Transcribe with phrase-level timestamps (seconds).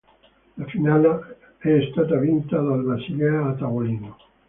[0.57, 4.17] La Finale è stata vinta dal Basilea a tavolino.